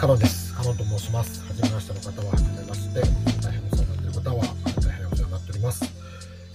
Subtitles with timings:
[0.00, 0.54] カノンです。
[0.54, 1.46] カノンと申します。
[1.46, 3.00] はじめましての方は、はじめまして。
[3.42, 4.44] 大変お世話になっている方は、
[4.82, 5.84] 大変お世話になっております。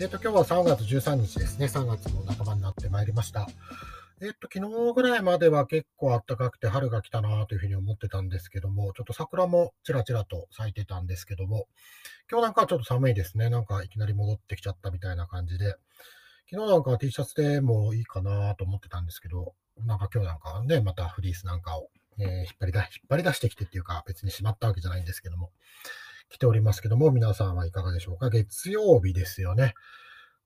[0.01, 1.67] えっ、と、今日は3月13日ですね。
[1.67, 3.47] 3月の半ばになってまいりました。
[4.19, 11.67] えっ、と、昨日ぐらいまでは結構暖かくて春が来たなというふうに思ってたんですけども、ちょっと桜もちらちらと咲いてたんですけども、
[12.31, 13.51] 今日なんかはちょっと寒いですね。
[13.51, 15.75] なんかいきなり戻ってきちゃったみたいな感じで、
[16.49, 19.53] 昨日なんかは T シャツでもいいかなと思ってたんですけど、
[19.85, 25.51] なんか今日なんかね、またフリースなんかを、えー引っ張りだ、引っ張り出してきてっていうか、別にしまったわけじゃないんですけども、
[26.29, 28.29] 来ておりますけども、皆さんはいかがでしょうか？
[28.29, 29.73] 月曜日ですよね。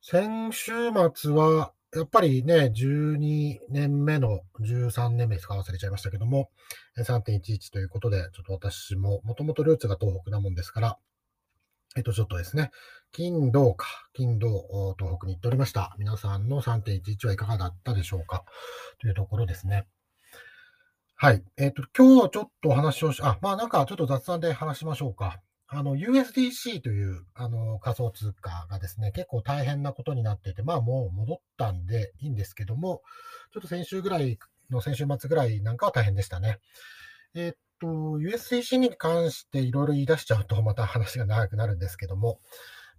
[0.01, 0.71] 先週
[1.13, 5.57] 末は、やっぱりね、12年目の13年目ですか？
[5.57, 6.51] 忘れちゃいましたけども、
[6.97, 10.97] 3.11ということで、ちょっと私も、もともとルーツが東北なもんですから、
[11.97, 12.69] えっと、ちょっとですね、
[13.11, 15.95] 金土か、金土、東北に行っておりました。
[15.97, 18.43] 皆さんの3.11はいかがだったでしょうか？
[19.01, 19.87] というところですね。
[21.21, 21.43] はい。
[21.57, 25.41] えっ、と、今日ちょっとお話をし、あ、まあなんかちょっと雑談で話しましょうか。
[25.67, 33.01] あの、USDC という、あの、仮想通貨がですね、結構大変なことになってて、まあもう戻ったんでいいんですけども、
[33.53, 34.39] ちょっと先週ぐらい
[34.69, 36.59] の先週末ぐらいなんかは大変でしたね。
[37.35, 42.39] えっと、USDC に関していろいろ言い出しちゃうとまた話が長くなるんですけども、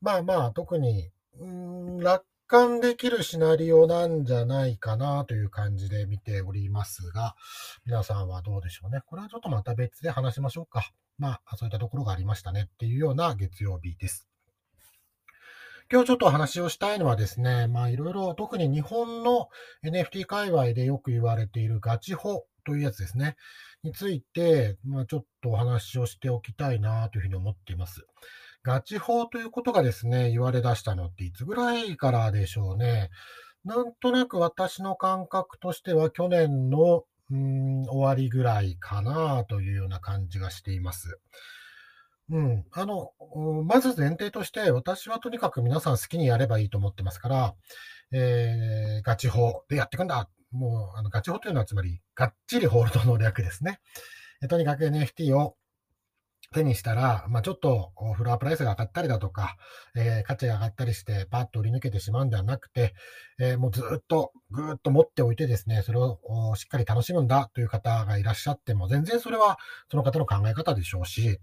[0.03, 7.37] まあまあ特に、うん、楽観できるシナリオなんじゃないかなという感じで見ておりますが、
[7.87, 9.03] 皆さんはどうでしょうね。
[9.06, 10.91] これはちょっとまた別で話しましょうか。
[11.17, 14.27] まあ、そういったところがありましたねっていうような月曜日です。
[15.93, 19.48] 今日ちょっとお話をしたいのはですね、まあいろいろ特に日本の
[19.84, 23.37] NFT 界隈でよく言われているガチホというやつですね。
[23.84, 28.05] について、まあちょっとお話をしておきたいなというふうに思っています。
[28.62, 33.11] ガチ法ということがですね、言われ出したのっていつぐらいからでしょうね。
[33.64, 41.19] なんとなく私の感覚としては去年のうん終わりぐらいかなというような感じがしています。
[42.31, 42.64] うん。
[42.72, 43.12] あの、
[43.64, 47.54] まず前提として、私はとにかく皆さん好きにやればいいと思ってますから、
[48.12, 50.28] えー、ガチ法でやっていくんだ。
[50.53, 53.81] もう、あの、ガチ法というのはつまり、がっちりホールドの略ですね。
[54.49, 55.56] とにかく NFT を
[56.53, 59.56] 手にしたら、まあ、ちょっとフロアプライスが上がったりだとか、
[59.94, 62.93] えー価値が上がったりして、パッと売り抜けてしまうんではなくて、
[63.38, 66.19] えーもうずっとぐーっと持っておいてですね、それを
[66.56, 69.59] しっかり楽しむんだという方がいらっしゃっても、全然それは
[69.93, 71.38] その方の考え方でしょうし、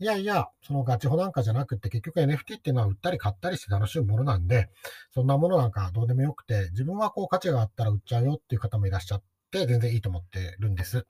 [0.00, 4.70] いやいや、そのガチホなんかじゃなくて、結局 NFT っていうのは売ったり買ったりして楽しむものなんで、
[5.14, 11.06] そんなものなんかどうでもよくて、自分はこう価値があったら売っちゃうよっていう方もいらっしゃって、全然いいと思ってるんです。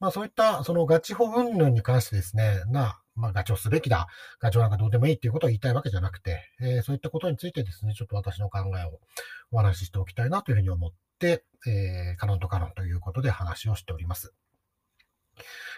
[0.00, 4.06] まあそういったそのガチホ云々に関してですね、な、まあガチをすべきだ、
[4.40, 9.00] ガチョなんかどうでもいいっていうことを言いたいわけじゃなくて、えーそういったことについてですね、ちょっと私の考えを
[9.50, 14.32] お話ししておきたいなというふうに思って、えーカノンとカノンということで話をしております。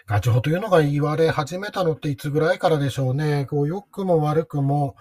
[0.07, 3.45] ガチホというのが言われ始めたのっていつぐらいからでしょうね。
[3.45, 4.95] こう良くも悪くも、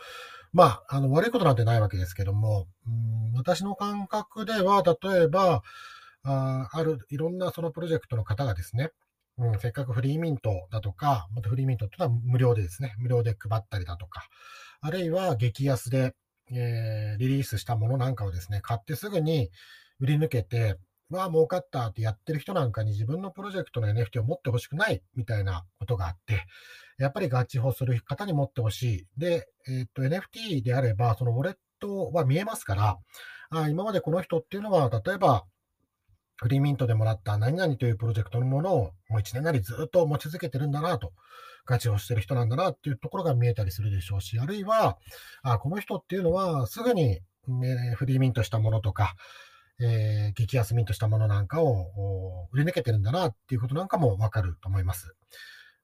[0.53, 5.63] まあ、あの悪いことなんてないわけですけども、うん私の感覚では、例えば、
[6.23, 8.91] あある、いろんなそのプロジェクトの方がですね、
[9.41, 14.29] うん、せっかくフリーミントだとか、またフリーミントっていうのは無料でですね、無料で配ったりだとか、
[14.83, 16.15] あるいは激安で、
[16.53, 19.51] えーリリースしたものなんかをですね、買ってすぐに
[19.99, 20.77] 売り抜けて、
[21.09, 26.45] わあ、儲かったってやってる人なんかに自分のプロジェクトの NFT を持ってほしくないみたいなことがあって、
[26.99, 29.07] やっぱりガチホする方に持ってほしい。
[29.17, 32.99] で、えーっと、NFT であれば、そのウォレットは見えますから、
[33.53, 35.45] あ今までこの人っていうのは、例えば、
[36.41, 41.13] フリーミントでもらった何々というプロジェクトのものをもう一年なりずっと持ち続けてるんだなと、
[41.67, 44.97] ガチをしてる人なんだなっていうところが見えたりするでしょうし、あるいは、
[45.43, 49.17] あこの人っていうのはすぐに、ねフリーミントしたものとか、
[49.81, 55.15] えー激安ミントしたものなんかを売り抜けてるんだなっていうことなんかもわかると思います。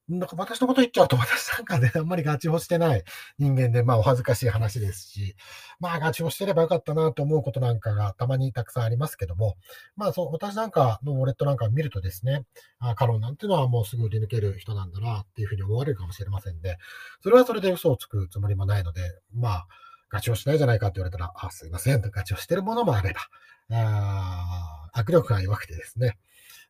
[0.09, 3.03] なんか私のこと言っちゃうと、私なんかね、 あんまりガチをしてない
[3.39, 5.35] 人間で、まあお恥ずかしい話ですし、
[5.81, 9.57] まあガチをしてればよかったなと思うことなんかがたまにたくさんありますけども、
[9.97, 12.45] まあそう、私なんかのウォレットなんかを見るとですね、
[12.79, 16.77] あカロンなんていうのはもうすぐ売り抜ける人なんだなっていうふうに思われるかもしれませんで、
[17.21, 19.01] それはそれで嘘をつくつもりもないので、
[19.33, 19.67] まあ、
[20.09, 23.19] ガチをしないじゃないかって言われたら、あ、すいません、ガチをしてるものもあれば、
[23.71, 26.17] あ握力が弱くてですね、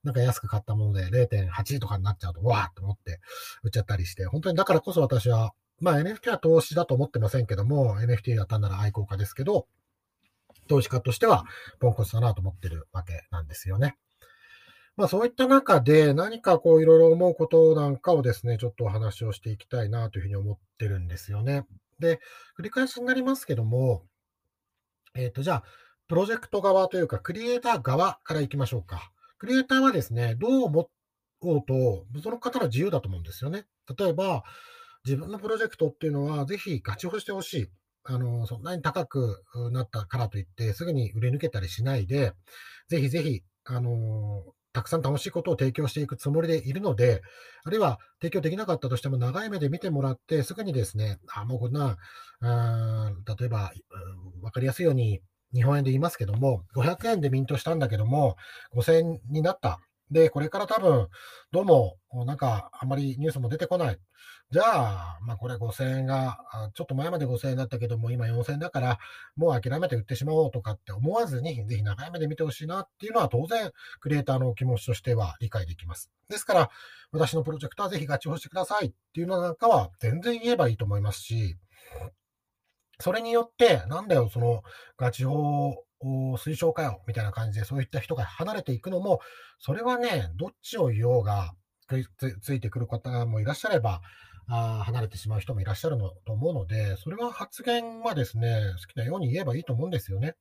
[0.07, 3.19] なんか安く買ったもので0.8とかになっちゃうと、わーっと思って
[3.61, 9.67] 売っちゃったりして、本当にだからこそ私は、まあ NFT は投資だと思ってませんけども、NFT だったんなら愛好家ですけど、
[10.69, 11.43] 投資家としては
[11.79, 13.97] ポンコツだなと思ってるわけなんですよね。
[14.95, 21.65] まあそういった中で何かこういろいろ思うことなんかをですね、ちょっとお話をしていきたいなというふうに思ってるんですよね。
[21.99, 22.21] で、
[22.57, 24.03] 繰り返しになりますけども、
[25.15, 25.63] えっ、と、じゃあ、
[26.07, 29.11] プロジェクト側というか、クリエイター側から行きましょうか。
[29.37, 30.89] クリエイターはですね、どう思
[31.41, 33.65] おうと、その方の自由だと思うんですよね。
[33.97, 34.43] 例えば、
[35.05, 37.67] 自分のプロジェクトっていうのは、ぜひガチホしてほしい。
[38.03, 42.33] あの、そんなに高くなったからといって、すぐに売れ抜けたりしないで、
[42.89, 44.43] ぜひぜひ、あの、
[44.73, 47.21] たくさん楽しいことを提供していくつもりでいるので、
[47.63, 51.97] あるいは提供できなかったとしても長い目で見てもらって、すぐにですね、あ、もうこんな、
[52.41, 53.71] あ例えば、
[54.41, 55.21] わかりやすいように
[55.53, 58.35] 日本円で言いますけども、500円でミントしたんだけども、
[58.75, 59.79] 5000円になった。
[60.11, 61.09] で、これから多分、
[61.51, 63.99] どうも、なんか、あまりニュースも出てこない。
[64.51, 66.37] じゃあ、まあこれ5000円が、
[66.73, 68.99] ちょっと前まで5000円だったけども、今4000円だから、
[69.35, 76.09] もう諦めて売ってしまおうとかって思わずに、ぜひ長い目で見てほしいなっていうのは当然、クリエイターの気持ちとしては理解できます。
[76.29, 76.69] ですから、
[77.11, 81.57] 私のプロジェクトはぜひガチホしてくださいっていうのなんかは全然言えばいいと思いますし、
[82.99, 84.63] それによって、なんだよ、その、
[84.97, 85.75] ガチ法
[86.37, 89.19] 推奨かよ、みたいな感じで、そういった人が離れていくのも、
[89.59, 91.53] それはね、どっちを言おうが
[92.17, 94.01] つ、ついてくる方もいらっしゃれば、
[94.49, 100.35] あ離れてしまう人もいらっしゃるのと思うので、それは発言はですね、好きなように言えばいいと思うんですよね。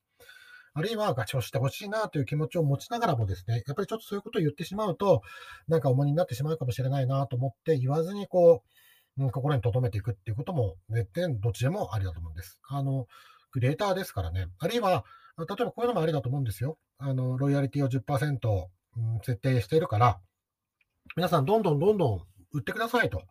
[0.74, 5.22] あるいはガチをしてほしいなという気持ちを持ちながらもですね、やっぱりちょっとそういうことを言ってしまうと、
[5.68, 8.68] なんか重荷になってしまうかもしれないなと思って言わずにこう、
[9.18, 12.60] 心に留めていくっていうことも、絶対どっちでもありだと思うんです。
[12.68, 13.06] あの、
[13.50, 14.48] クリエイターですからね。
[14.58, 15.04] あるいは、
[15.38, 16.78] 例えばこういうのもありだと思うんですよ。
[16.98, 18.66] あの、ロイヤリティを10%、
[18.96, 20.20] うん、設定しているから、
[21.16, 22.20] 皆さんどんどんどんどん
[22.52, 23.22] 売ってくださいと。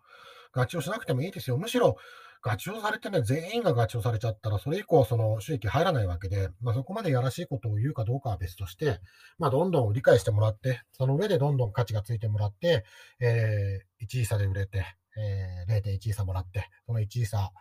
[0.52, 1.58] ガチをしなくてもいいですよ。
[1.58, 1.98] むしろ、
[2.42, 9.00] ガチをされてね、全員がガチをされちゃったら、それ以降、その収益入らないわけで、まあ、そこまでやらしいことを言うかどうかは別として、
[9.40, 12.86] まあ、どんどん理解してもらって、その上でどんどん価値がついてもらって、
[13.20, 14.86] えー、1位差で売れて、
[15.18, 17.52] えー、0.1位差もらって、その1位差、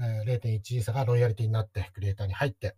[0.00, 2.76] えー、0.1位差がロイヤリティになって、クリエイターに入って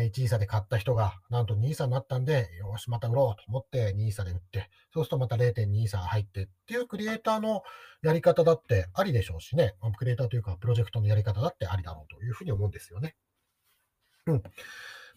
[0.00, 7.62] え、1位差で買った人が、なんと2位差になったんで、よし、また売ろうと思って2位差で売って、そうするとまた0.2位差が入ってっていうクリエイターの
[8.02, 13.16] やり方だってありでしょうしね、クリエイターというか、プロジェクトのやり方だってありだろうというふうに思うんですよね。
[14.26, 14.42] うん。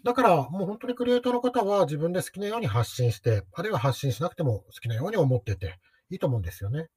[0.04, 5.78] だから、もう本当にクリエイターの方は自分で好きなように発信して、あるいは発信しなくても好きなように思ってて
[6.10, 6.88] いいと思うんですよね。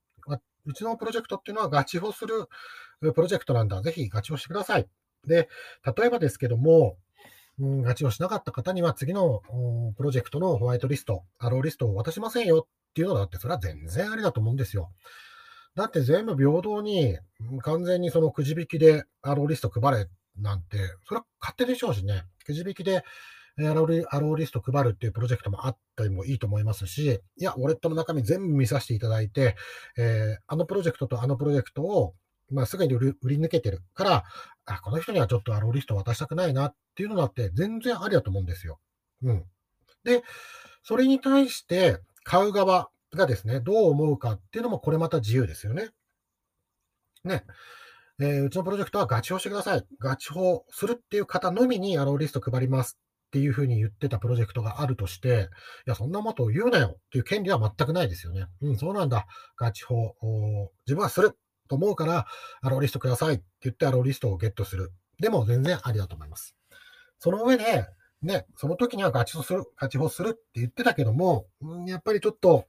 [0.67, 2.49] うちのプロジェクトっていうのはガチホする
[3.01, 3.81] プロジェクトなんだ。
[3.83, 4.89] ぜひガチホしてください。
[5.27, 5.49] で、
[5.97, 6.97] 例えばですけども、
[7.59, 9.43] うん、ガチをしなかった方には次の
[9.97, 14.91] プロジェクトのホワイトリスト、アローリストを渡しませんよっていうのだって、それは全然ありだと思うんですよ。
[15.75, 17.19] だって全部平等に、
[17.63, 22.25] 完全にそのくじ引きでアローリスト配れなんて、それは勝手でしょうしね。
[22.45, 23.05] くじ引きで
[23.59, 29.57] アローアローリスト配るっていうプロジェクトもあったりもいいと思いますし、いや、ウォレットの中身全部見させていただいて、
[29.97, 32.15] えー、あのプロジェクトとあのプロジェクトを、
[32.51, 34.25] まあ、すぐに売り抜けてるから、
[34.67, 38.81] あ、この人にはちょっとアローリスト渡したくないなっていうのだって全然ありだと思うんですよ。
[39.23, 39.45] うん。
[40.03, 40.23] で、
[40.83, 45.91] それに対して買う側がですね、どう思うかっていうのもこれまた自由ですよね。
[47.25, 47.45] ね。
[48.21, 49.87] えー、うちのプロジェクトはガチ法してください。
[49.99, 52.99] ガチ法するっていう方のみにアローリスト配ります
[53.35, 55.49] っていうふうに言ってたプロジェクトがあるとして、
[55.89, 58.47] いや、そんなことを言うなよっていう権利は全くないですよね。
[58.63, 59.27] うん、そうなんだ。
[59.57, 60.15] ガチ法、
[60.87, 61.37] 自分はする
[61.69, 62.27] と思うから、
[62.63, 64.93] アローリストくださいって言ってアローリストをゲットする。
[65.19, 66.55] でも全然ありだと思います。
[67.19, 67.89] その上で、
[68.23, 72.67] ね、その時にはガチ法する、ガチ法するって言ってたけども、うん、やっぱりちょっと、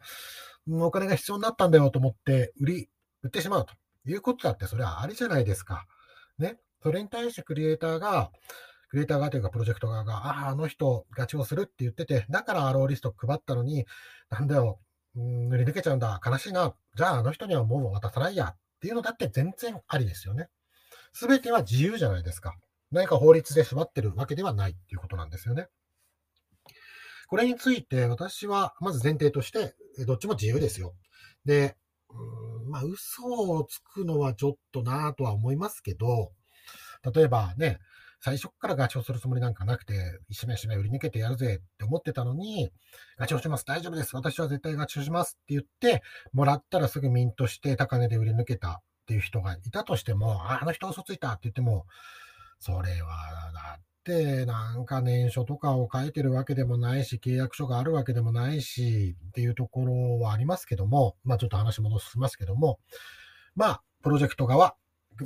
[0.68, 2.90] お金が必要になったんだよと思って売り、
[3.22, 3.76] 売ってしまうと
[4.10, 5.86] いうことだってそれはありじゃないですか。
[6.40, 6.58] ね。
[6.82, 8.32] それに対してクリエイターが、
[8.96, 13.86] クリエイター側というかプロジェクト側が、ああ、あの人ガチをするって言ってて、だからアローリスト配ったのに、
[14.30, 14.80] なんだよ、
[15.16, 20.48] 塗り抜けちゃうんだ、悲しいな、じゃああの人にはもう渡さないやっていうのだって全然ありですよね。
[21.12, 22.56] すべては自由じゃないですか。
[22.90, 25.68] 何か法律で縛ってるわけではないっていうことなんですよね。
[27.28, 29.76] これについて私はまず前提として、
[30.06, 30.96] どっちも自由ですよ。
[31.44, 31.76] で、
[32.12, 36.32] うんまあ、嘘をつくのはちょっとなぁとは思いますけど、
[37.14, 37.80] 例えばね、
[38.26, 39.94] 最初からガチをするつもりなんかなくて、
[40.30, 42.72] 一めしめ売り抜けてやるぜって思ってたのに、
[43.20, 46.02] ガチをします、大丈夫です、私は絶対ガチをしますって言って、
[46.34, 51.86] もらったらすぐミントして高値で売り抜けたっていう人がいたとしても、ああの人嘘ついたって言っても、
[52.60, 62.80] それは、だって、なんか年書とかを書いてるわけでもないし、契約書があるわけでもないし、っていうところはありますけども、まあちょっと話戻しますけども、
[63.54, 64.76] まあ、プロジェクト側、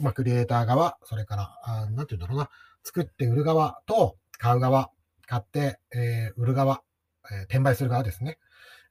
[0.01, 2.49] まあ、クリエイター側、それから、あなんて言うんだろうな、
[2.89, 4.89] 作って売る側と買う側、
[5.27, 6.81] 買って、え、売る側、
[7.31, 8.39] え、転売する側ですね。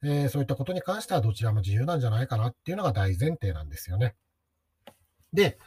[0.01, 4.15] え、そういったことに関してはどちらも自由なんじゃないかなっていうのが大前提なんですよね。
[5.33, 5.59] で、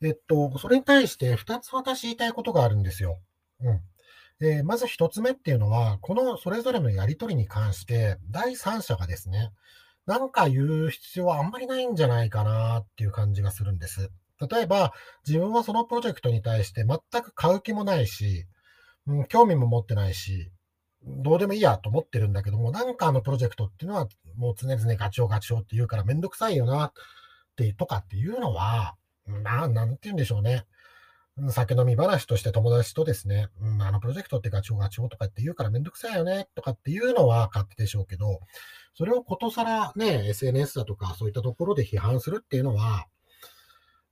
[0.00, 3.18] えっと、それに対して二つ私言いたいことがあるんですよ。
[3.60, 3.80] うん。
[4.40, 9.50] えー、まず一つ目っていうのは、このそれぞれのやりとりに関して、第三者がですね、
[10.06, 14.10] なんか言う必要はあんまりないんじゃないかなっていう感じがするんです。
[14.46, 14.92] 例えば、
[15.26, 18.46] 自分はそのプロジェクトに対して全く買う気もないし、
[19.06, 20.50] うん、興味も持ってないし、
[21.02, 26.92] どうでもいいやと思ってるんだけども、なんかあのプロジェクトっていうのは、もう常々ガチョウガチョウって言うからめんどくさいよな、っ
[27.56, 28.94] てとかっていうのは、
[29.26, 30.64] まあ、なんて言うんでしょうね。
[31.50, 38.40] 酒飲み話として友達とですね、うん、あのプロジェクトってガチョウガチョウとかって言うからめんどくさいよね、とかっていうのは勝手でしょうけど、
[38.94, 43.06] それをことさらね、SNS だとかそういったところで批判するっていうのは、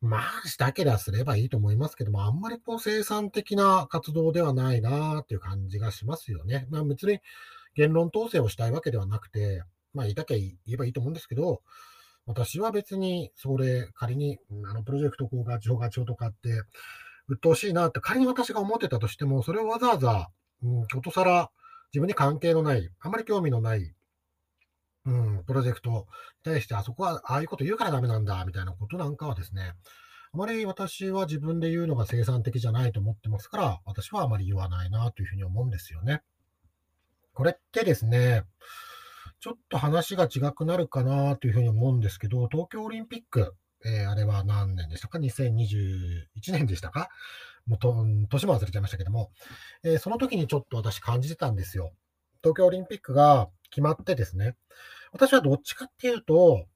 [0.00, 6.66] まあ、したけりゃすればいいと思いますけども、あんまりこう生産的な活動ではないなっていう感じがしますよね。
[6.70, 7.20] まあ別に
[7.74, 9.62] 言論統制をしたいわけではなくて、
[9.94, 11.62] まあ言いたきゃ言えばいいと思うんですけど、
[12.26, 14.38] 私は別にそれ仮に
[14.68, 16.62] あのプロジェクトこうガチョガチョウとかって
[17.28, 20.28] 鬱陶しいなって仮に私が思ってたとしても、それをわざわざ、
[20.62, 21.50] うん、ことさら
[21.92, 23.94] 自分に関係のない、あまり興味のない
[25.06, 26.04] うん、プロジェクトに
[26.42, 29.72] 対して、あそこはああいうこと言うからダメなんだ、みたいなことなんかはですね、
[30.32, 36.22] あまり私は自分で言うのが生産的じゃないと思ってますから、私はあまり言わないなというふうに思うんですよね。
[37.32, 38.42] これってですね、
[39.40, 47.08] ちょっと話が違くなるかなというふうに思うんですけど、東京オリンピック、えー、あれは何年でしたか ?2021 年でしたか？
[47.66, 47.94] もうと、
[48.30, 49.30] 年も忘れちゃいましたけども、
[49.84, 51.92] えー、その時にちょっと私感じてたんですよ。
[52.42, 54.56] 東京オリンピックが決まってですね、
[55.12, 56.66] 私はどっちかっていうと、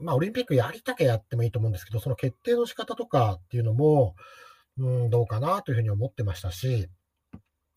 [0.00, 4.14] まあ、オリンピックやりたきゃやってもいいと思うんですけど、その決定の仕方とかっていうのも、
[4.78, 6.88] うん、どうかなというふうに思ってましたし、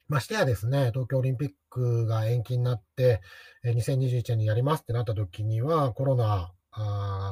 [0.08, 3.22] ましてやですね、東京オリンピックが延期になって、
[3.66, 6.52] 2021年にやりますってなった時には、コロナ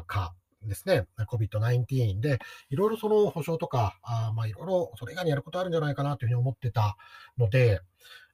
[0.08, 0.34] 禍
[0.64, 6.98] ですね、COVID-19 で、いろいろその保証とか、あまあいろいろそれ以外にやることあるんじゃないかなというふうに思ってた
[7.38, 7.82] ので、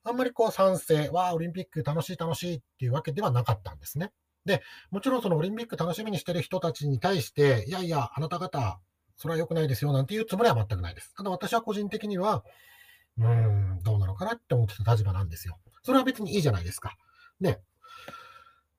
[0.03, 4.11] あんまりこう賛成、わあ、オリンピック楽しい楽しいっていうわけではなかったんですね。
[4.45, 4.61] で、
[4.91, 8.79] もちろんそのオリンピック楽しみにしてる人たちに対して、いやいや、あなた方、
[9.17, 11.13] それは良くないですよ、なんていうつもりは全くないです。
[11.15, 12.43] ただ私は個人的には、
[13.17, 15.57] うーん、どうなのかなって思ってた立場なんですよ。
[15.83, 16.95] それは別にいいじゃないですか。
[17.39, 17.59] ね。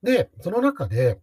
[0.03, 1.19] で、その中で、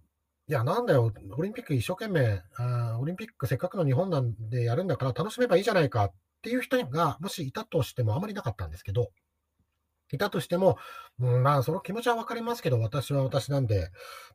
[0.47, 9.11] いや、なんだよ、オリンピック一生懸命あ、オリンピックせっかくの日本なんでやるんだから楽しめばいいじゃないかっていう人が、もしいたとしてもあまりなかったんですけど、
[10.15, 10.79] いたとしても、
[11.21, 13.91] うん、まあ、その気持ちはわかりますけど、私は私なんで、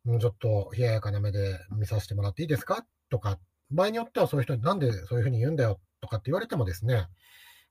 [0.06, 2.86] うん、ちょっと冷ややかな目で見させてもらっていいですか？
[3.10, 3.40] とか、
[3.72, 7.08] 場合によってはそういう人になんでそういうふうに言うんだよとかって言われてもですね、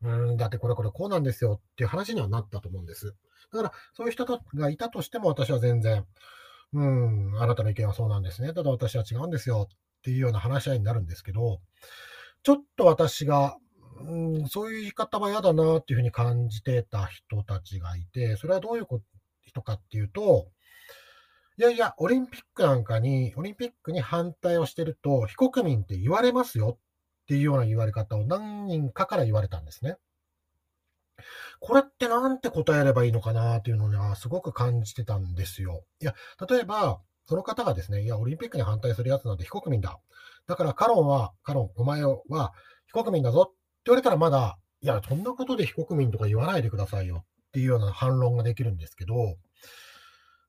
[0.03, 3.15] うん、だってこれこれこうなんですよっていう話にはなったと思うんです。
[3.53, 6.05] だから、そういう人がいたとしても私は全然、
[6.73, 8.53] うん、あなたの意見はそうなんですね。
[8.53, 11.61] ただ私は違うんですよっていうような話し合いになるんですけど、
[12.43, 13.57] ちょっと私が
[14.01, 18.87] うん、そういう言い方は嫌だなっていうふうに感じてた人たちがいて、それはどういう
[19.43, 20.49] 人かっていうと、
[21.59, 29.97] いやいや、オリンピックなんかに、オリンピックに反対をしてると、非国民って言われますよっていうような言われ方を何人かから言われたんですね。
[31.59, 35.83] これってなんて答えればいいのかなっていうのにはすごく感じてたんですよ。
[36.01, 36.15] いや、
[36.49, 39.99] 例えば、その方がですね、いや、オリンピックに反対するやつなんて非国民だ。
[40.47, 42.53] だから、カロンは、カロン、お前は
[42.87, 43.53] 非国民だぞ
[43.89, 49.39] 言われたらまだ、いや、そんなことで非国民とか言わないでくださいよっていうような反論ができるんですけど、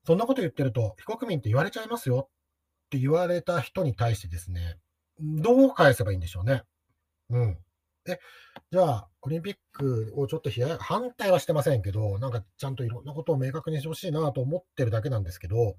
[0.06, 4.76] そんなこと言ってると、非国民って言われちゃいますよって言われた人に対してですね、
[5.18, 6.62] どう返せばいいんでしょうね。
[7.30, 7.58] うん。
[8.06, 8.18] え、
[8.70, 15.76] じゃあ、オリンピックをちょっと反対はしてませんけど、なんかちゃんといろんなことを明確にしてほしいなと思ってるだけなんですけど、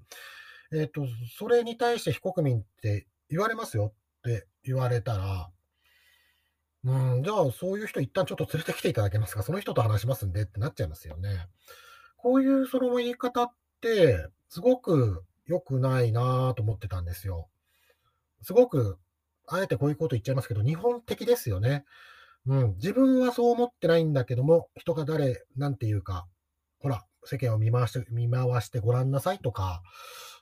[0.72, 1.06] えっ、ー、と、
[1.38, 5.50] それに対して非国民って言われますよって言われたら、
[6.84, 9.42] うん、じゃあ、そういう人一旦ちょっと連れてきていただけますか？
[9.42, 11.46] その人と話しますんでってなっちゃいますよね。
[12.16, 17.48] こういうその言い方って、すごく良くないなと思ってたんですよ。
[18.42, 18.98] すごく、
[19.46, 21.84] あえてこういうこと言っちゃいますけど、日本的ですよね。
[22.46, 26.26] うん、自分はそう思ってないんだけども、人が誰、なんていうか、
[26.80, 29.82] ほら、世間を見回して、見回してごらんなさいとか、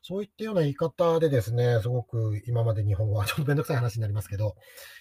[0.03, 4.57] そういったような言い方でですね、すごく今まで日本語は ちょっとめんどくさい話になりますけど、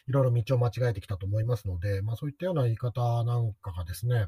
[0.07, 4.27] いろいろ道を間違えてきたと思いますので、まあそういったような言い方なんかがですね、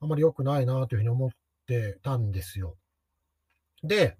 [0.00, 1.30] あまり良くないなというふうに思っ
[1.66, 2.76] てたんですよ。
[3.82, 4.16] で、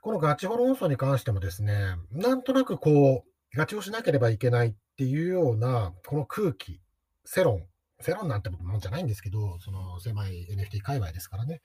[0.00, 6.80] このガチホロ運送に関してもですね、なんとなくこう、ガチをしなければいけないっていうような、この空気、
[7.24, 7.66] 世論、
[8.00, 11.60] 世論なんてもんじゃないんですけど、その狭い NFT 界隈ですからね。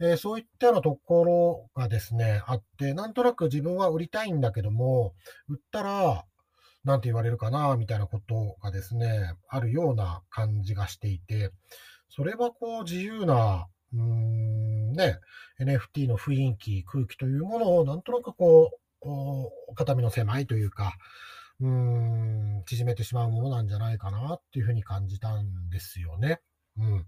[0.00, 5.14] えー、そういったようなところがですね、あって、なんとなく自分は売りたいんだけども、
[5.48, 6.24] 売ったら、
[6.84, 11.50] なんて言われるかな、みたいなことがですね、あるような感じがしていて、
[12.08, 15.18] それはこう自由な、うーんね、
[15.60, 18.70] NFT の雰囲気、空気というものをなんとなくこ
[19.02, 20.94] う肩身の狭いというか、
[21.60, 26.40] うーん、縮めてしまうものなんじゃないかなっていうふうに感じたんですよね。
[26.78, 27.06] うん。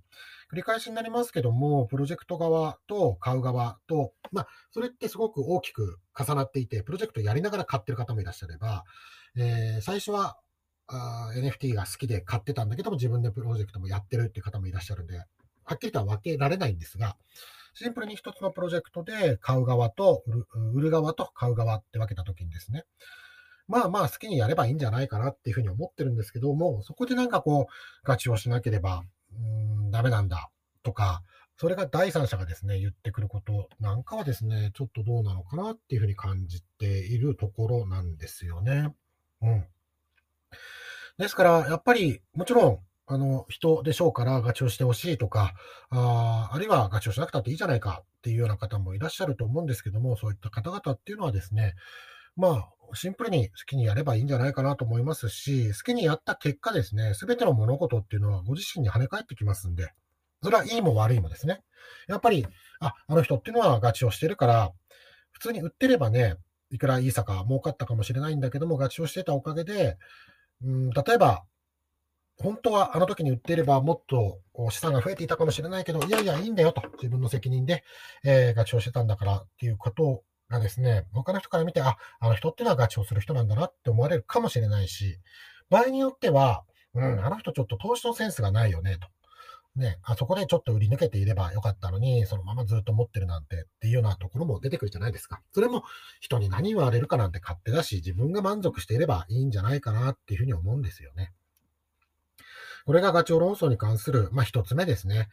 [0.53, 8.85] 繰り返しになりますけども、プロジェクト側と買う側と、まあ、それってすごく大きく重なっていて、プロジェクトやりながら買ってる方もいらっしゃれば、
[9.37, 10.37] えー、最初は
[10.89, 15.17] あ NFT が好きで買ってたんだけども、自分でプロジェクトもやってるっていう方もいらっしゃるんで、
[15.65, 17.17] はっきりとは分けられないんですが、
[17.75, 22.85] シンプルに一つのプロジェクトで買う側と売る売る側と買う側って分けたときにですね、
[23.69, 29.05] まあまあ好きにやればいいんじゃないかなっていうふうに思ってるんですけども、そこでなんかこう、ガチをしなければ、
[29.39, 30.51] うん、ダメなんだ
[30.83, 31.23] とか、
[31.57, 38.95] それが第三者がですね、言ってくることなんかはですね、ちょっとどうなのかなっていうふうに感じているところなんですよね。
[39.43, 39.65] うん。
[41.19, 45.55] ですから、やっぱり、もちろん、あの、人でしょうからガチをしてほしいとか、
[45.91, 51.75] ああるいはガチをしなくたっていいじゃないかっていうような方もいらっしゃると思うんですけども、そういった方々っていうのはですね、
[52.37, 59.93] まあ、シンプルに好きにやればいいんじゃないかなと思いますし、好きにやった結果ですね、すべての物事っていうのはご自身に跳ね返ってきますんで、
[60.43, 61.63] それはいいも悪いもですね。
[62.09, 62.47] やっぱり、
[62.81, 64.73] あ、あの人っていうのはガチをしてるから、
[65.31, 66.37] 普通に売ってればね、
[66.71, 69.99] いくらいいさか儲かったかもしれないんだけども、ガチをしてたおかげで、
[70.63, 71.45] うん、例えば、
[72.39, 76.83] 本当はあの時に売っていればもっと資産が増えていたかもしれないけど、いやいや、いいんだよと。
[76.95, 77.85] 自分の責任で、
[78.25, 85.19] えー、ガチをしてたんだからっていうことをがですね、他の人から見て、あ、あの人ってのはガチをする人なんだなって思われるかもしれないし、
[85.69, 89.09] 場合によっては、うん、あの人ちょっと投資のセンスがないよね、と。
[89.75, 95.41] ね、あそこでちょっと売り抜けていればよかったのに、そのままずっと持ってるなんてっていうようなところも出てくるじゃないですか。
[95.53, 95.83] それも
[96.21, 101.33] 人に何言われるかなんて勝手だし、自分が満足していればいいんじゃないかなっていうふうに思うんですよね。
[102.85, 105.29] これがガチョウ論争に関する、まあ一つ目ですね。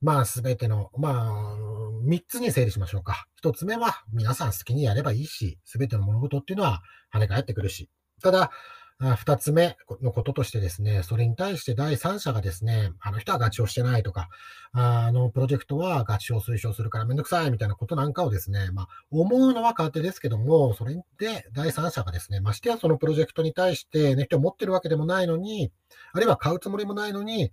[0.00, 1.56] まあすべての、まあ
[2.02, 3.26] 三つに整理しましょうか。
[3.36, 7.88] 一つ目は皆さん好きにやればいいし、すべての物事っていうのは跳ね返ってくるし。
[8.22, 8.50] ただ、
[8.98, 14.30] 二つ目のこととしてですね、それに対して第三者がですね、あの人はガチをしてないとか、
[14.72, 25.70] あのプロジェクトはガチを推奨するからめんどくさいみたいなことなんかをですね、まあ、思うのは勝手ですけども、それで第三者がですね、ましてやそのプロジェクトに対してネットを持ってるわけでもないのに、
[26.14, 27.52] あるいは買うつもりもないのに、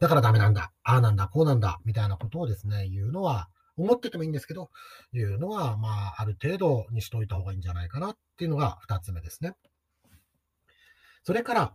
[0.00, 4.70] だからダメなんだ、ああなんだ、こうなんだ、みたいなことをですね、言うのは、思っててもいいんですけど、
[5.12, 9.54] 言うのは、まあ、ある程度にしといた方がいいんじゃないかなっていうのが二つ目ですね。
[11.22, 11.74] それから、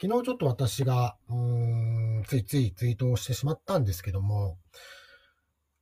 [0.00, 4.58] 昨日ちょっと私が、うーん、ついついツイートをしてしまったんですけども、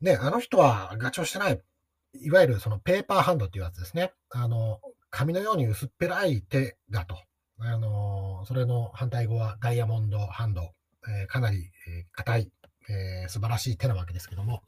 [0.00, 1.60] ね、あの人はガチをしてない、
[2.14, 4.12] いわゆるそのペーパーハンドっていうやつですね。
[4.30, 7.16] あの、紙のように薄っぺらい手だと。
[7.58, 10.72] あの、それの反対語はダイヤモンドハンド。
[11.08, 11.70] え、かなり
[12.12, 12.52] 硬、えー、い、
[13.24, 14.62] え、素晴らしい手なわけですけども、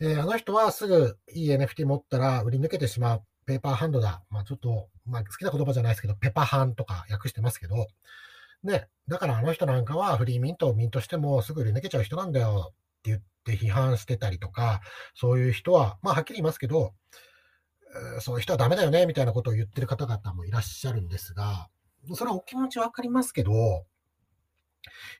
[0.00, 3.22] え、あの人はすぐいい NFT 持ったら売り抜けてしまう。
[3.46, 4.22] ペーパーハンドだ。
[4.30, 7.86] まあちょっと、まあ好きな言葉じゃないですけど、ペパハンとか訳してますけど、
[8.62, 14.80] ね、だからあの人なんかはフリーミントをミントしてもすぐ売り抜けちゃう人なんだよって言って批判してたりとか、
[15.14, 16.94] そういう人は、まあはっきり言いますけど、
[18.20, 21.68] そういう人はダメだよねみたいなことを言ってる方々もいらっしゃるんですが、
[22.14, 23.84] それはお気持ちわかりますけど、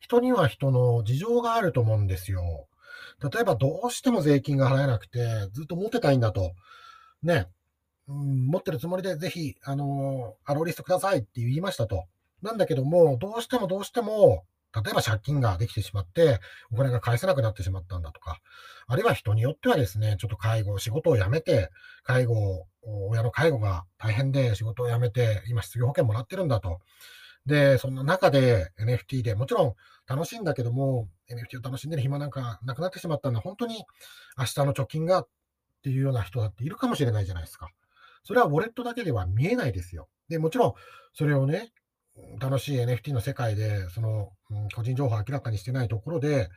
[0.01, 2.69] 人には人の事情があると思うんですよ。
[3.33, 5.19] 例えばどうしても税金が払えなくて、
[5.53, 6.53] ずっと持ってたいんだと。
[7.23, 7.49] ね、
[8.09, 12.05] うん、持ってるつもりでぜひ、あの、アローリストくださいって言いましたと。
[12.43, 16.41] なんだけども、どうしてもどうしても、例えば借金ができてしまって、
[16.73, 18.41] お金が返せなくなってしまったんだとか、
[18.87, 21.71] あるいは人によってはですね、ちょっと介護、仕事を辞めて、
[22.03, 26.81] 介護、親の介護が大変で仕事を辞めて、今失業保険もらってるんだと。
[27.47, 29.75] で、そんな中で NFT でもちろん
[30.07, 33.85] 楽しいんだけども、NFT を楽しんでる暇なんかなくなってしまったのは、本当に
[34.39, 35.29] 明日の貯金がっ
[35.83, 37.69] ていうような人だっているかもしれないじゃないですか。
[38.25, 40.09] それはウォレットだけでは見えないですよ。
[40.29, 40.73] で、もちろん、
[41.13, 41.73] それをね、
[42.41, 46.49] 楽しい NFT の世界で、その、うん、個人情報を明らかにしてないところで、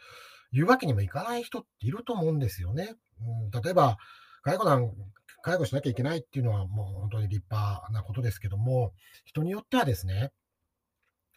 [0.54, 2.96] 言うわけにもいかない人っていると思うんですよね。
[3.20, 3.98] うん、例えば、
[4.44, 4.94] 介護団、
[5.42, 8.94] 介護しなきゃいけないっていうのはもう本当に立派なことですけども、
[9.26, 10.32] 人によってはですね、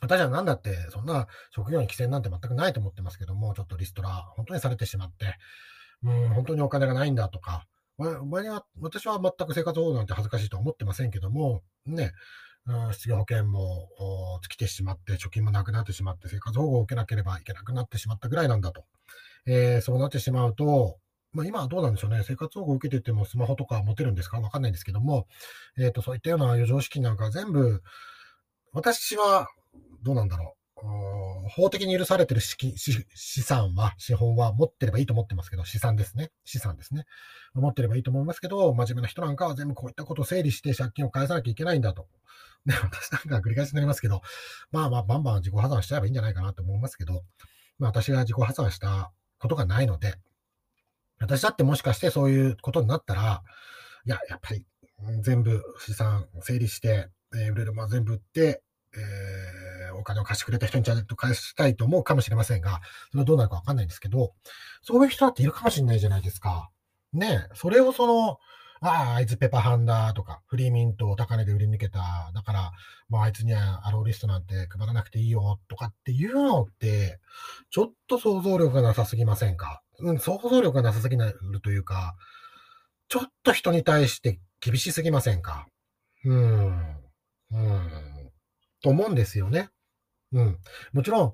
[0.01, 5.37] 私は何だって、そんな職業に規制なんて全くないと思ってますけども、ちょっとリストラ、本当にされてしまって、
[6.03, 7.67] うん、本当にお金がないんだとか、
[7.99, 12.13] 前は、私は全く生活保護なんて恥ずかしいとは思ってませんけども、ね、
[12.93, 13.89] 失業保険も
[14.43, 18.85] 尽きてしまって、貯金もなくなってしまって、生活保護を受けなければいけなくなってしまったぐらいなんだと。
[19.47, 20.99] えー、そうなってしまうと、
[21.33, 22.23] まあ、今はどうなんでしょうね。
[22.25, 24.41] 生活保護を受けててもスマホとか持てるんですか？
[24.41, 25.27] わかんないんですけども、
[25.79, 27.83] えっ、ー、と、そういったような余剰資金なんか全部、
[28.73, 29.49] 私は
[30.03, 30.61] どうなんだろう。
[31.51, 32.57] 法的に許されてる資
[33.15, 36.31] 資産は、資本は持ってればいいと思ってますけど、資産ですね。
[36.45, 37.05] 資産ですね。
[37.55, 42.09] 持ってればいいと思いますけど、真面目な人なんかは全部こういったことを整理して借金を返さなきゃいけないんだと。
[42.65, 44.23] ね、私なんか繰り返しになりますけど、
[44.71, 47.25] まあまあ、バンバン自己破産しちゃえばいいんじゃないかなと思いますけど、
[47.79, 50.15] まあ私が自己破産したことがないので、
[51.19, 53.43] 私だってもしかしてそういうことになったら、
[54.07, 54.65] いや、やっぱり
[55.21, 58.63] 全部資産整理して、えー、売れるもの全部売って、
[58.97, 58.99] え、
[60.01, 64.33] お金を貸してくれた人にちゃんと返したいと思うかもしれませんが、それはどうなるかわかんないんですけど、
[64.83, 66.71] そういう人だっているかもしれないじゃないですか。
[67.13, 68.39] ねえそれをその、
[68.83, 72.31] ああ、あいつペパハンだとか、フリーミントを高値で売り抜けた。
[72.35, 72.73] だから、
[73.11, 77.21] まあ、あいつにはアローリストなんて配らなくていいよとかっていうのって、
[77.69, 79.83] ちょっと想像力がなさすぎませんか？
[79.99, 82.17] うん、想像力がなさすぎるというか、
[83.09, 85.67] ちょっと人に対して厳しすぎませんか？
[86.25, 86.97] うん。
[87.51, 88.31] うん。
[88.83, 89.69] と思うんですよね。
[90.33, 90.59] うん。
[90.93, 91.33] もちろん、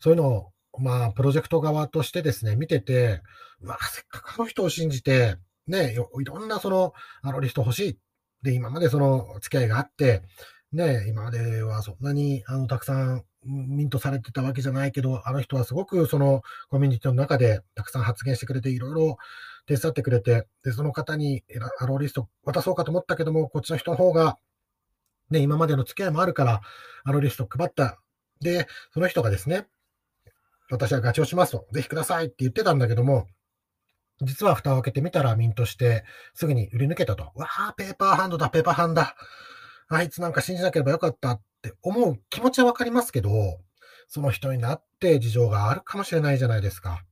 [0.00, 3.22] そういうのを、まあ、プロジェクト側としてですね、見てて、
[3.60, 7.98] うわ、せっかくあの人を信じて、ね、いろんなその、アロリスト欲しい。
[8.42, 10.22] で、今までその付き合いがあって、
[10.72, 19.16] ね、今まではそんなに、あの、たくさんミントされてたわけじゃないけど、あの人はすごくそのコミュニティの中でたくさん発言してくれて、いろいろ
[19.66, 21.44] 手伝ってくれて、で、その方に
[21.80, 24.36] アローリスト渡そうかと思ったけども、こっちの人の方が、
[25.30, 26.60] ね、今までの付き合いもあるから、
[27.04, 28.00] アローリスト配った。
[28.40, 29.66] で、その人がですね、
[30.70, 33.26] 私はガチをしますと、ぜひくださいって言ってたんだけども、
[34.20, 37.32] 実は蓋を開けてみたらミントして、すぐに売り抜けたと。
[37.34, 39.16] わあ、ペーパーハンドだ、ペーパーハンドだ。
[39.88, 43.30] あいつなんか信じなければよかったって思う気持ちはわかりますけど、
[44.08, 47.04] その人になって事情があるかもしれないじゃないですか。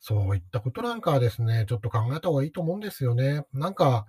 [0.00, 3.46] そういったことなんかはですね、ちょっと考えた方がいいと思うんですよね。
[3.52, 4.06] なんか、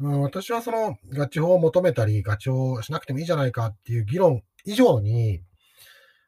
[0.00, 5.42] うん、私はそのガチ法を求めたり、ガチをしなくてもいいじゃないかっていう議論以上に、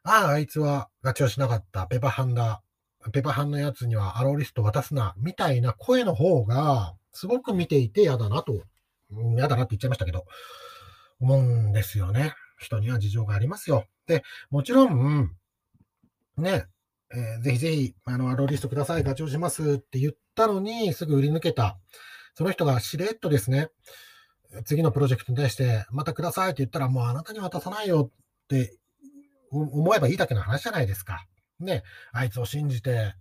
[0.02, 2.62] ああ、あいつはガチをしなかった、ペパハンだ、
[3.12, 8.62] ペパハンのやつにはアローリスト渡すな、みたいな声の方が、すごく見ていて嫌だなと、
[9.10, 10.24] 嫌だなって言っちゃいましたけど、
[11.20, 12.34] 思うんですよね。
[12.58, 13.86] 人には事情がありますよ。
[14.06, 15.30] で、もちろん、
[16.36, 16.66] ね、
[17.12, 21.78] えー、ぜひぜひ、あの、アローリストください、ガチをしますって言ったのに、すぐ売り抜けた。
[22.34, 23.68] その人がしれっとですね、
[24.64, 28.78] 次のプロジェクトに対して、またくださいって言ったら、もうあなたに渡さないよって
[29.50, 31.26] 思えばいいだけの話じゃないですか。
[31.58, 31.82] ね、
[32.12, 33.14] あいつを信じて、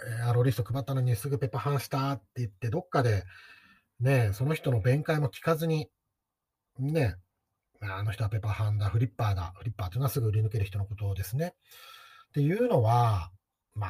[0.00, 3.24] えー、アロリスト配ったのにすぐペパハンしたって言って、どっかで、
[4.00, 5.88] ね、その人の弁解も聞かずに、
[6.78, 7.16] ね、
[7.80, 9.52] あの人はペパーハンだ、フリッパーだ。
[9.56, 11.54] フリッパーというのはすぐ売り抜ける人のことですね。
[12.28, 13.30] っていうのは、
[13.78, 13.86] ま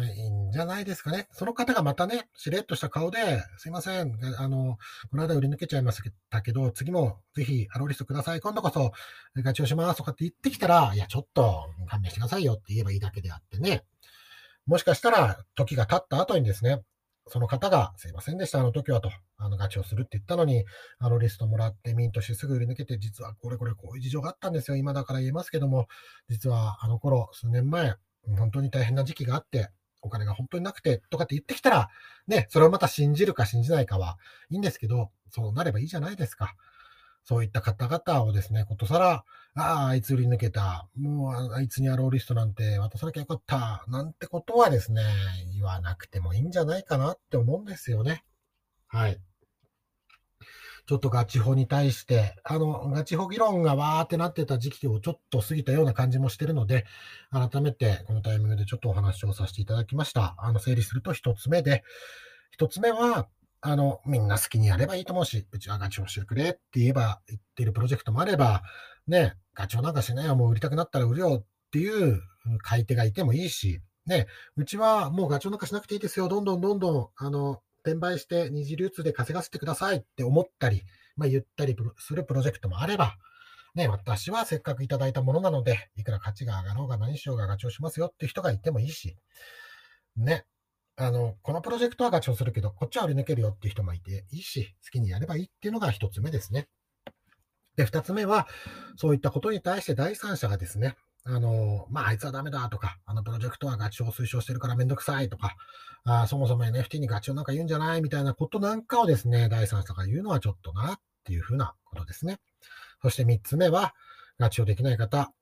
[0.00, 1.28] あ、いいんじゃないですかね。
[1.30, 3.18] その方がまたね、しれっとした顔で、
[3.56, 4.78] すいません、あの、
[5.10, 8.40] この間売り抜けちゃいましたけど、次もぜひアロリストください。
[8.40, 8.90] 今度こそ
[9.36, 13.84] ガチをしますとかって言ってきたら、いや、ちょっと勘弁してくださいよって言えばいいだけであってね。
[14.66, 16.82] もしかしたら、時が経った後にですね、
[17.28, 20.64] その方が、すいませんでした、あの時はと、あの、ガチをするって言ったのに、
[20.98, 24.76] あのリストもらってミントしてすぐ売り抜けて、実はこれこれこういう事情があったんですよ。
[24.76, 25.86] 今だから言えますけども、
[26.28, 27.94] 実はあの頃、数年前、
[28.36, 29.70] 本当に大変な時期があって、
[30.02, 31.88] お金が本当になくて、とかって言ってきたら、
[32.26, 34.18] ね、それをまた信じるか信じないかは
[34.50, 36.54] いいんですけど、そうなればいいじゃないですか。
[37.24, 40.88] そういった方々をですね、ことさら、ああ、あいつ売り抜けた。
[40.96, 43.84] もう、あいつにアローリストなんて渡さなきゃよかった。
[43.86, 45.02] なんてことはですね、
[45.52, 48.24] 言わなくてもいいんじゃないかなって思うんですよね。
[48.88, 49.20] はい。
[50.86, 56.84] ちょっとガチ法に対して、あの、ガチ法議論がわーってなってた時期をちょっと過ぎたような感じもしてるので、
[57.30, 60.34] 改めてこのタイミングでちょっとお話をさせていただきました。
[60.38, 61.84] あの、整理すると一つ目で、
[62.50, 63.28] 一つ目は、
[63.60, 68.62] あの、みんな好きにやればいいと思うし、うちはガチをしてくれって言えば、言ってるプロジェクトもあれば、
[69.06, 72.20] ね、ガチをなんかしないよ、もう売りたくなったら売るよっていう
[72.62, 79.98] 買い手がいてもいいし、ね、うちはもうガチをなんかしなくていいですよ、どんどんどんどん、あの、転売して二次流通で稼がせてください。
[79.98, 80.82] って思ったり、
[81.16, 83.16] まあ、言ったりするプロジェクトもあれば、
[83.74, 88.06] ね、私はせっかくいただいたものなので、いくら価値が上がろうが何しようがガチをしますよ。
[88.06, 89.16] って人がいてもいいし、
[90.16, 90.44] ね、
[90.96, 96.68] あの、このプロジェクトはガチをするけど、こっちは売り抜けるよっていう人もいていいし、好きにやればいいっていうのが一つ目ですね。
[97.76, 98.46] で、二つ目は、
[98.96, 105.56] そういったことに対して第三者がですね、あの、まあ、あいつはダメだとか、あのプロジェクトはガチを推奨してるからめんどくさいとか、
[106.04, 112.40] あそもそも NFT にガチをなんか言うんじゃないみたいなことなんかをですね、第三者が言うのはちょっとなっていうふうなことですね。
[113.02, 113.94] そして三つ目は、
[114.38, 115.32] ガチをできない方、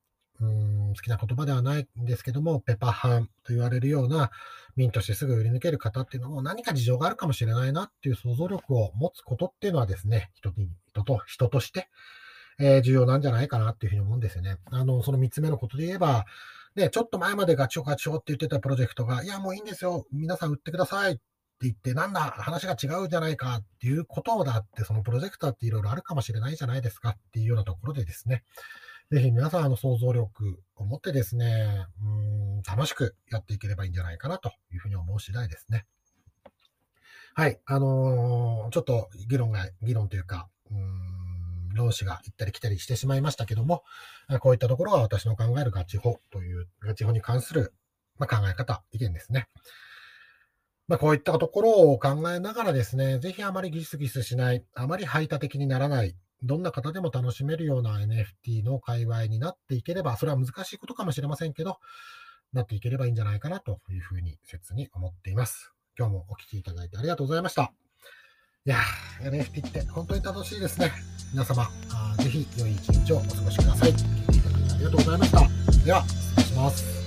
[0.40, 4.30] うん好きな言葉ではないんですけども、ペパハンと言われるような、
[4.76, 10.52] ミントしてすぐ売り抜ける方っていうのも何か事情があるかもしれないなっていう想像力を持つことっていうのはですね、人
[10.88, 11.88] 人と人として、
[12.58, 14.56] え、重要なんじゃないかなっていうふうに思うんですよね。
[14.70, 16.26] あの、その3つ目のことで言えば、
[16.76, 20.06] ね、ちょっと前までガチョガチョって言ってたプロジェクトが、いや、もういいんですよ。
[20.12, 21.22] 皆さん売ってくださいって
[21.62, 28.44] 言って、なんだ、話が違うじゃないかっていうことだって、そのプロジェクターっていろいろあるかもしれないじゃないですかっていうようなところでですね、
[29.10, 35.84] ぜひ皆さん、あの、想像力を持ってですね、うん、楽しくやっていければいいんじゃないかなというふうに思う次第ですね。
[37.34, 41.19] はい、あのー、ちょっと議論が、議論というか、うん、
[41.74, 43.82] 論旨が行ったり来たりしてしまいましたけども、
[44.40, 47.72] こういったところが私の考えるガチ法という、ガチ法に関する、
[48.18, 49.48] ま、考え方、意見ですね。
[50.88, 61.78] まあ、こういったところを考えながらですね、ぜひあまりギスギスしない、あまり排他的にならない、どんな方でも楽しめるような NFT の界隈になっていければ、それは難しいことかもしれませんけど、
[62.52, 65.72] なっていければいいんじゃないかなというふうに切に思っています。
[65.96, 67.89] 今日もお聴きいただいてありがとうございました。
[68.66, 68.76] いや、
[69.22, 70.92] NFT って本当に楽しいですね。
[71.32, 71.62] 皆様、
[71.94, 73.92] あぜひ良い一日をお過ごしください。
[73.92, 75.84] 聞いていただきありがとうございました。
[75.86, 76.99] では、失礼します。